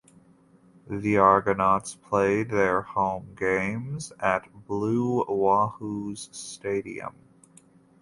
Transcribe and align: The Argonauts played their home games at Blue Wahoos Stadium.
The 0.89 1.17
Argonauts 1.17 1.93
played 1.93 2.49
their 2.49 2.81
home 2.81 3.35
games 3.35 4.11
at 4.19 4.49
Blue 4.65 5.23
Wahoos 5.25 6.33
Stadium. 6.33 7.13